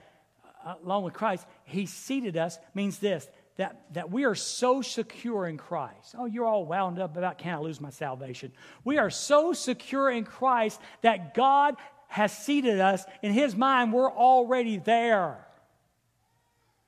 [0.65, 5.47] uh, along with Christ, he seated us, means this that, that we are so secure
[5.47, 6.15] in Christ.
[6.19, 8.53] Oh, you're all wound up about can I lose my salvation?
[8.85, 11.77] We are so secure in Christ that God
[12.09, 13.05] has seated us.
[13.23, 15.47] In His mind, we're already there.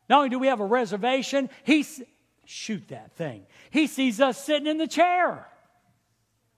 [0.08, 2.02] Not only do we have a reservation, He's,
[2.44, 3.46] shoot that thing.
[3.70, 5.46] He sees us sitting in the chair.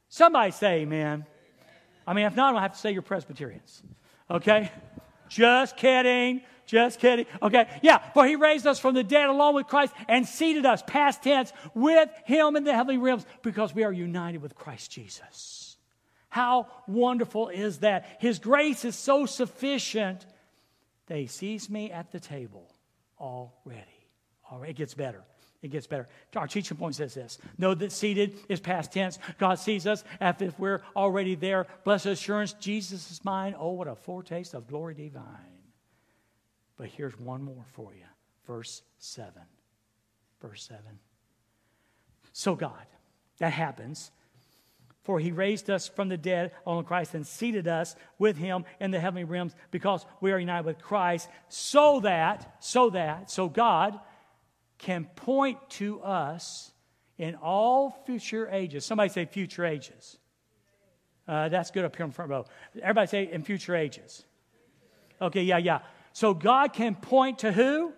[0.08, 1.26] Somebody say amen.
[2.06, 3.82] I mean, if not, I'll have to say you're Presbyterians.
[4.30, 4.72] Okay?
[5.28, 6.40] Just kidding.
[6.68, 7.24] Just kidding.
[7.40, 7.66] Okay.
[7.80, 7.98] Yeah.
[8.12, 11.50] For he raised us from the dead along with Christ and seated us, past tense,
[11.74, 15.78] with him in the heavenly realms because we are united with Christ Jesus.
[16.28, 18.18] How wonderful is that?
[18.20, 20.26] His grace is so sufficient
[21.06, 22.70] that he sees me at the table
[23.18, 23.82] already.
[24.52, 24.72] Already.
[24.72, 25.24] It gets better.
[25.62, 26.06] It gets better.
[26.36, 29.18] Our teaching point says this Know that seated is past tense.
[29.38, 31.66] God sees us as if we're already there.
[31.84, 33.54] Blessed assurance, Jesus is mine.
[33.58, 35.57] Oh, what a foretaste of glory divine.
[36.78, 38.04] But here's one more for you.
[38.46, 39.32] Verse 7.
[40.40, 40.80] Verse 7.
[42.32, 42.86] So, God,
[43.38, 44.12] that happens.
[45.02, 48.90] For he raised us from the dead on Christ and seated us with him in
[48.90, 53.98] the heavenly realms because we are united with Christ, so that, so that, so God
[54.76, 56.70] can point to us
[57.16, 58.84] in all future ages.
[58.84, 60.18] Somebody say future ages.
[61.26, 62.44] Uh, that's good up here in front row.
[62.80, 64.24] Everybody say in future ages.
[65.20, 65.80] Okay, yeah, yeah.
[66.18, 67.92] So God can point to who?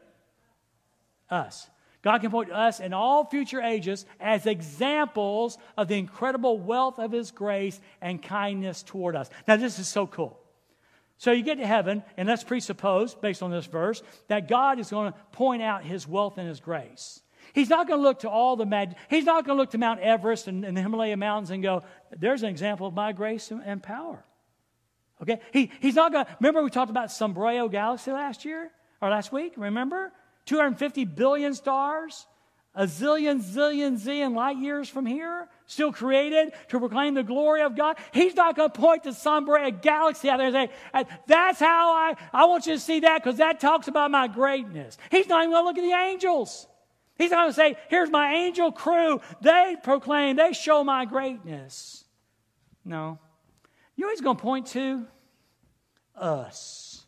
[1.31, 1.71] Us.
[2.03, 6.99] God can point to us in all future ages as examples of the incredible wealth
[6.99, 9.31] of His grace and kindness toward us.
[9.49, 10.39] Now, this is so cool.
[11.17, 14.91] So you get to heaven, and let's presuppose, based on this verse, that God is
[14.91, 17.23] going to point out His wealth and His grace.
[17.55, 19.79] He's not going to look to all the mag- He's not going to look to
[19.79, 23.51] Mount Everest and, and, the Himalaya Mountains and go, "There's an example of my grace
[23.51, 24.23] and, and power."
[25.23, 26.25] Okay, he, he's not going.
[26.25, 29.55] to Remember, we talked about Sombrero Galaxy last year or last week.
[29.57, 30.13] Remember,
[30.47, 32.27] 250 billion stars,
[32.75, 37.77] a zillion, zillion, zillion light years from here, still created to proclaim the glory of
[37.77, 37.99] God.
[38.13, 42.17] He's not going to point to Sombrero Galaxy out there and say, "That's how I
[42.33, 45.53] I want you to see that because that talks about my greatness." He's not even
[45.53, 46.67] going to look at the angels.
[47.21, 49.21] He's not going to say, Here's my angel crew.
[49.43, 52.05] They proclaim, they show my greatness.
[52.83, 53.19] No.
[54.01, 55.07] You know he's going to point to?
[56.17, 57.05] Us.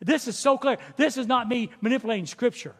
[0.00, 0.78] This is so clear.
[0.96, 2.74] This is not me manipulating Scripture.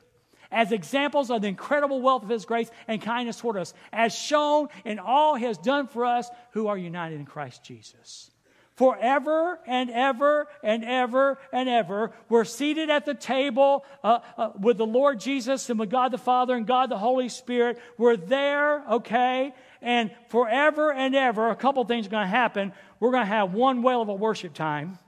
[0.50, 4.70] As examples of the incredible wealth of His grace and kindness toward us, as shown
[4.84, 8.32] in all He has done for us who are united in Christ Jesus
[8.74, 12.12] forever and ever and ever and ever.
[12.28, 16.18] We're seated at the table uh, uh, with the Lord Jesus and with God the
[16.18, 17.78] Father and God the Holy Spirit.
[17.98, 19.54] We're there, okay?
[19.83, 22.72] And forever and ever, a couple things are going to happen.
[23.01, 24.99] We're going to have one whale of a worship time.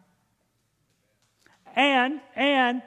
[1.77, 2.83] And, and,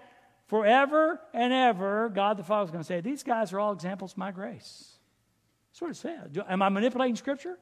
[0.48, 4.14] forever and ever, God the Father is going to say, These guys are all examples
[4.14, 4.98] of my grace.
[5.72, 6.44] That's what it says.
[6.50, 7.58] Am I manipulating Scripture?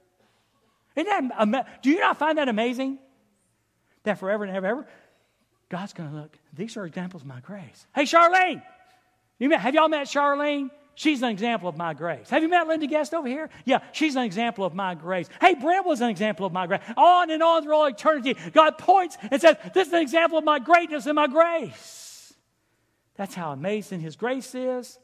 [0.95, 2.99] Isn't that, do you not find that amazing?
[4.03, 4.87] That forever and ever, ever,
[5.67, 7.85] God's going to look, these are examples of my grace.
[7.93, 8.61] Hey, Charlene,
[9.39, 10.69] you met, have y'all met Charlene?
[10.95, 12.29] She's an example of my grace.
[12.29, 13.49] Have you met Linda Guest over here?
[13.65, 15.29] Yeah, she's an example of my grace.
[15.41, 16.81] Hey, Brent was an example of my grace.
[16.95, 20.43] On and on through all eternity, God points and says, This is an example of
[20.43, 22.33] my greatness and my grace.
[23.15, 24.97] That's how amazing His grace is,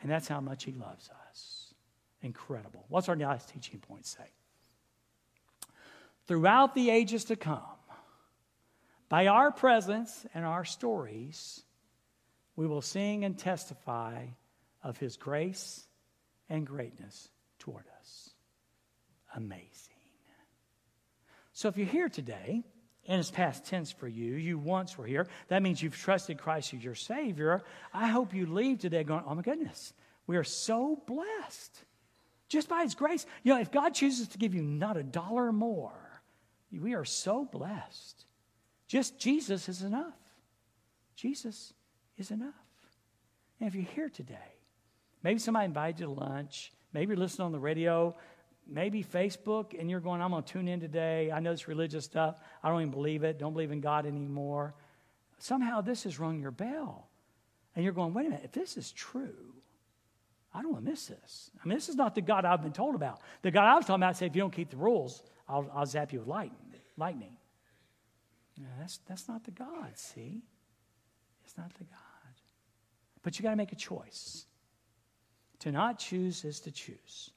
[0.00, 1.74] and that's how much He loves us.
[2.22, 2.84] Incredible.
[2.88, 4.24] What's our last teaching point say?
[6.26, 7.60] throughout the ages to come,
[9.08, 11.62] by our presence and our stories,
[12.56, 14.26] we will sing and testify
[14.84, 15.84] of his grace
[16.48, 17.28] and greatness
[17.58, 18.30] toward us.
[19.34, 19.70] Amazing.
[21.52, 22.62] So if you're here today,
[23.06, 26.74] and it's past tense for you, you once were here, that means you've trusted Christ
[26.74, 27.62] as your Savior.
[27.92, 29.92] I hope you leave today going, oh my goodness,
[30.26, 31.84] we are so blessed.
[32.48, 33.26] Just by His grace.
[33.42, 36.22] You know, if God chooses to give you not a dollar more,
[36.70, 38.24] we are so blessed.
[38.86, 40.14] Just Jesus is enough.
[41.16, 41.72] Jesus
[42.16, 42.52] is enough.
[43.60, 44.53] And if you're here today,
[45.24, 48.14] maybe somebody invited you to lunch, maybe you're listening on the radio,
[48.68, 51.32] maybe Facebook, and you're going, I'm going to tune in today.
[51.32, 52.38] I know this religious stuff.
[52.62, 53.38] I don't even believe it.
[53.38, 54.74] Don't believe in God anymore.
[55.38, 57.08] Somehow this has rung your bell.
[57.74, 59.52] And you're going, wait a minute, if this is true,
[60.52, 61.50] I don't want to miss this.
[61.60, 63.20] I mean, this is not the God I've been told about.
[63.42, 65.86] The God I was talking about said, if you don't keep the rules, I'll, I'll
[65.86, 66.58] zap you with lightning.
[66.96, 67.36] lightning.
[68.78, 70.42] That's, that's not the God, see?
[71.44, 71.98] It's not the God.
[73.22, 74.46] But you got to make a choice.
[75.64, 77.30] To not choose is to choose.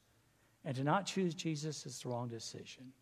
[0.64, 2.94] And to not choose Jesus is the wrong decision.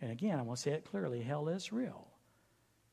[0.00, 2.06] And again, I want to say it clearly hell is real.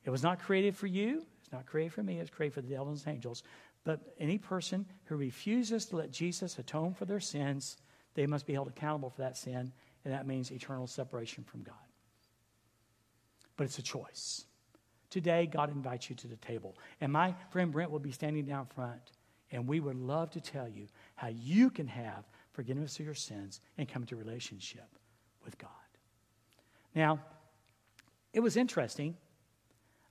[0.05, 2.69] It was not created for you, it's not created for me, it's created for the
[2.69, 3.43] devil and his angels.
[3.83, 7.77] But any person who refuses to let Jesus atone for their sins,
[8.13, 9.71] they must be held accountable for that sin,
[10.05, 11.75] and that means eternal separation from God
[13.57, 14.45] but it's a choice.
[15.09, 16.77] Today, God invites you to the table.
[17.01, 19.01] And my friend Brent will be standing down front,
[19.51, 23.61] and we would love to tell you how you can have forgiveness of your sins
[23.77, 24.87] and come into relationship
[25.45, 25.69] with God.
[26.95, 27.19] Now,
[28.33, 29.15] it was interesting.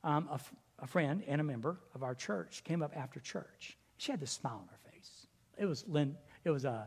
[0.04, 3.76] Um, a, f- a friend and a member of our church came up after church.
[3.96, 5.26] She had this smile on her face.
[5.58, 6.16] It was Lynn.
[6.44, 6.84] It was a, uh,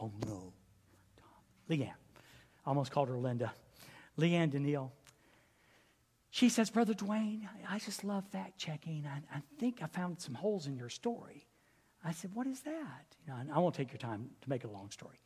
[0.00, 0.52] oh no,
[1.68, 1.90] Leanne.
[1.90, 3.52] I almost called her Linda.
[4.18, 4.92] Leanne Danielle.
[6.30, 9.06] She says, Brother Dwayne, I just love fact checking.
[9.06, 11.46] I, I, think I found some holes in your story.
[12.04, 13.06] I said, What is that?
[13.26, 15.20] You know, I won't take your time to make a long story.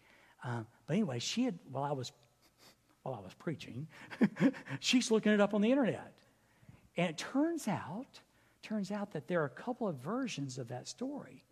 [0.45, 2.13] Um, but anyway, she had, while I was,
[3.03, 3.87] while I was preaching,
[4.81, 6.15] she's looking it up on the internet.
[6.97, 8.21] And it turns out,
[8.63, 11.45] turns out that there are a couple of versions of that story.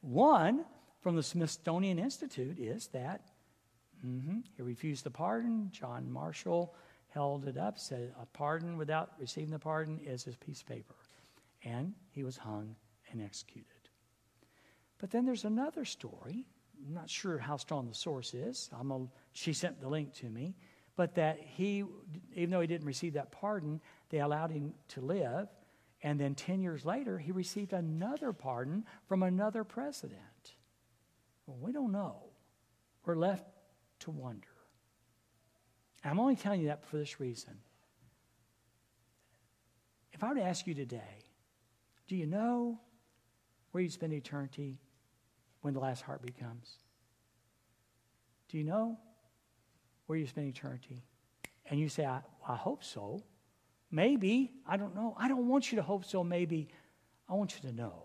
[0.00, 0.64] One
[1.00, 3.22] from the Smithsonian Institute is that
[4.04, 5.70] mm-hmm, he refused the pardon.
[5.72, 6.74] John Marshall
[7.08, 10.94] held it up, said, A pardon without receiving the pardon is a piece of paper.
[11.64, 12.76] And he was hung
[13.10, 13.75] and executed.
[14.98, 16.46] But then there's another story.
[16.86, 18.70] I'm not sure how strong the source is.
[18.72, 18.98] A,
[19.32, 20.54] she sent the link to me.
[20.96, 21.84] But that he,
[22.34, 25.48] even though he didn't receive that pardon, they allowed him to live.
[26.02, 30.20] And then 10 years later, he received another pardon from another president.
[31.46, 32.22] Well, we don't know.
[33.04, 33.44] We're left
[34.00, 34.48] to wonder.
[36.04, 37.54] I'm only telling you that for this reason.
[40.12, 41.24] If I were to ask you today,
[42.08, 42.80] do you know
[43.72, 44.78] where you spend eternity
[45.66, 46.76] when the last heartbeat comes?
[48.48, 48.96] Do you know
[50.06, 51.02] where you spend eternity?
[51.68, 53.24] And you say, I, I hope so.
[53.90, 54.52] Maybe.
[54.64, 55.16] I don't know.
[55.18, 56.68] I don't want you to hope so, maybe.
[57.28, 58.04] I want you to know.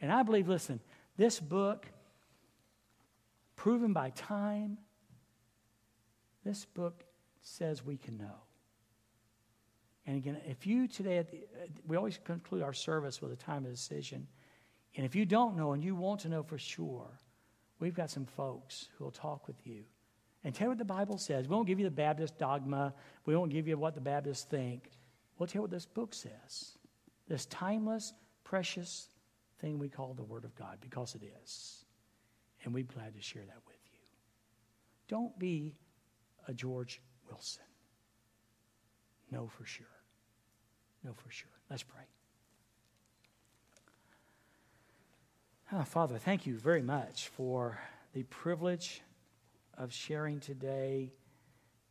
[0.00, 0.80] And I believe, listen,
[1.18, 1.84] this book,
[3.56, 4.78] proven by time,
[6.46, 7.04] this book
[7.42, 8.40] says we can know.
[10.06, 13.70] And again, if you today, uh, we always conclude our service with a time of
[13.70, 14.26] decision.
[14.96, 17.08] And if you don't know and you want to know for sure,
[17.78, 19.84] we've got some folks who will talk with you
[20.42, 21.48] and tell you what the Bible says.
[21.48, 22.94] We won't give you the Baptist dogma,
[23.26, 24.90] we won't give you what the Baptists think.
[25.38, 26.76] We'll tell you what this book says.
[27.28, 28.12] This timeless,
[28.44, 29.08] precious
[29.60, 31.84] thing we call the Word of God, because it is.
[32.64, 33.98] And we're glad to share that with you.
[35.08, 35.74] Don't be
[36.46, 37.64] a George Wilson.
[39.30, 39.86] Know for sure.
[41.04, 41.48] Know for sure.
[41.70, 42.02] Let's pray.
[45.72, 47.78] Oh, Father, thank you very much for
[48.12, 49.02] the privilege
[49.78, 51.12] of sharing today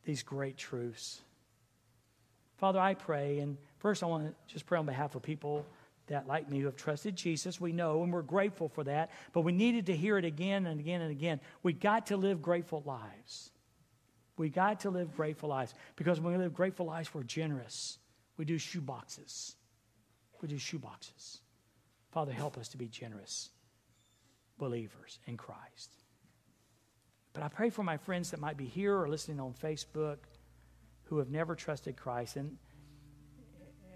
[0.04, 1.22] these great truths.
[2.58, 5.66] Father, I pray, and first I want to just pray on behalf of people
[6.08, 7.62] that, like me, who have trusted Jesus.
[7.62, 10.78] We know, and we're grateful for that, but we needed to hear it again and
[10.78, 11.40] again and again.
[11.64, 13.50] We got to live grateful lives.
[14.36, 17.98] We got to live grateful lives because when we live grateful lives, we're generous.
[18.36, 19.56] We do shoe boxes.
[20.42, 21.40] We do shoe boxes.
[22.12, 23.52] Father, help us to be generous
[24.60, 25.96] believers in Christ.
[27.34, 30.18] But I pray for my friends that might be here or listening on Facebook
[31.06, 32.58] who have never trusted Christ, and,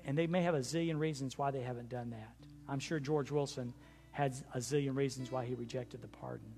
[0.06, 2.36] and they may have a zillion reasons why they haven't done that.
[2.68, 3.74] I'm sure George Wilson
[4.12, 6.54] had a zillion reasons why he rejected the pardon.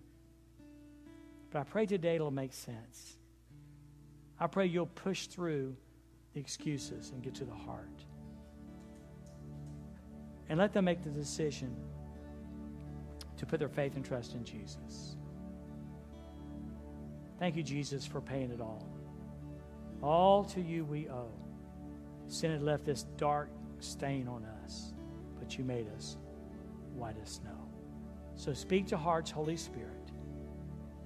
[1.51, 3.17] But I pray today it'll make sense.
[4.39, 5.75] I pray you'll push through
[6.33, 8.03] the excuses and get to the heart.
[10.49, 11.75] And let them make the decision
[13.45, 15.15] to put their faith and trust in Jesus.
[17.39, 18.87] Thank you, Jesus, for paying it all.
[20.01, 21.31] All to you we owe.
[22.27, 24.93] Sin had left this dark stain on us,
[25.39, 26.17] but you made us
[26.95, 27.69] white as snow.
[28.35, 29.91] So speak to hearts, Holy Spirit.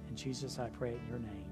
[0.08, 1.49] And Jesus, I pray in your name.